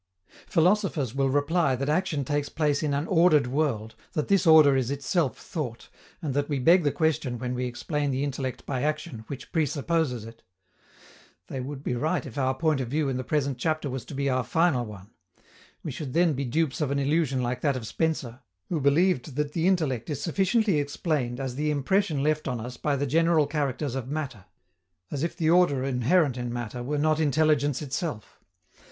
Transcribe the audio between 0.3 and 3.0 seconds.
Philosophers will reply that action takes place in